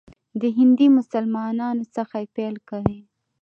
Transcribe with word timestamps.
د 0.41 0.43
هندي 0.57 0.87
مسلمانانو 0.97 1.83
څخه 1.95 2.15
یې 2.21 2.31
پیل 2.35 2.55
کوي. 2.69 2.99